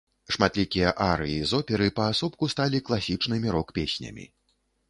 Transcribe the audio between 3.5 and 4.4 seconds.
рок-песнямі.